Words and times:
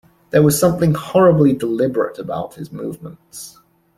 There 0.31 0.41
was 0.41 0.59
something 0.59 0.95
horribly 0.95 1.53
deliberate 1.53 2.17
about 2.17 2.55
his 2.55 2.71
movements. 2.71 3.59